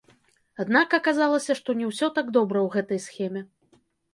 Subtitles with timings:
[0.63, 3.41] Аднак аказалася, што не ўсё так добра ў гэтай схеме.